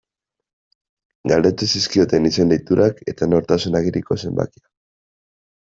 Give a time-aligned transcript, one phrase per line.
[1.31, 4.65] Galdetu zizkioten izen-deiturak eta nortasun agiriko zenbakia.